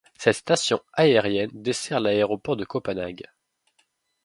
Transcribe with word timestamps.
Cette 0.17 0.37
station 0.37 0.81
aérienne 0.93 1.51
dessert 1.53 1.99
l'aéroport 1.99 2.55
de 2.57 2.65
Copenhague. 2.65 3.27